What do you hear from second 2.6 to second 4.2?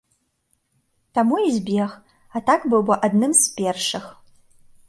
быў бы адным з першых.